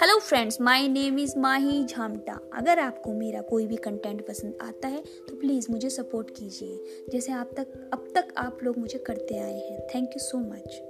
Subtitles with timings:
[0.00, 4.88] Hello friends my name is Mahi Jhamta अगर आपको मेरा कोई भी कंटेंट पसंद आता
[4.88, 9.38] है तो प्लीज़ मुझे सपोर्ट कीजिए। जैसे आप तक, अब तक आप लोग मुझे करते
[9.38, 10.87] आए हैं। Thank you so much